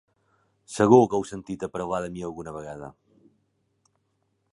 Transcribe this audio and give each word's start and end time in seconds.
Segur 0.75 0.97
que 1.11 1.17
heu 1.19 1.25
sentit 1.31 1.65
a 1.67 1.69
parlar 1.75 1.99
de 2.05 2.09
mi 2.15 2.25
alguna 2.29 2.55
vegada. 2.57 2.89